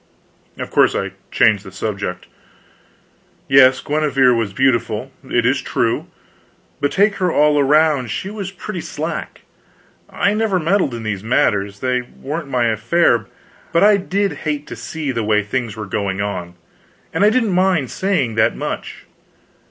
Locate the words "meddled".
10.57-10.95